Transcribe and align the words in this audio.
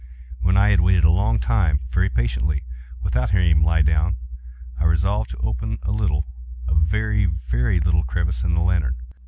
When 0.41 0.57
I 0.57 0.69
had 0.71 0.81
waited 0.81 1.03
a 1.03 1.11
long 1.11 1.37
time, 1.39 1.81
very 1.91 2.09
patiently, 2.09 2.63
without 3.03 3.29
hearing 3.29 3.51
him 3.51 3.63
lie 3.63 3.83
down, 3.83 4.15
I 4.79 4.85
resolved 4.85 5.29
to 5.29 5.37
open 5.37 5.77
a 5.83 5.91
little—a 5.91 6.73
very, 6.73 7.25
very 7.25 7.79
little 7.79 8.03
crevice 8.03 8.41
in 8.41 8.55
the 8.55 8.61
lantern. 8.61 8.95